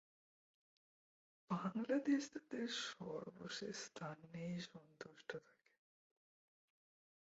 বাংলাদেশ 1.51 2.21
তাদের 2.33 2.67
সর্বশেষ 2.87 3.75
স্থান 3.85 4.17
নিয়েই 4.31 4.59
সন্তুষ্ট 4.69 5.29
থাকে। 5.45 5.71